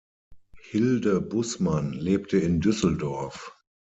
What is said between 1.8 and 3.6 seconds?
lebte in Düsseldorf.